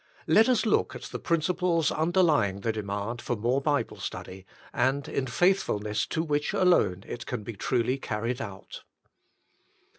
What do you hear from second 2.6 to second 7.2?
the demand for more Bible study, and in faithfulness to which alone,